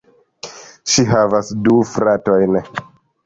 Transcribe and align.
Ŝi 0.93 1.03
havas 1.09 1.51
du 1.67 1.77
fratojn. 1.91 2.57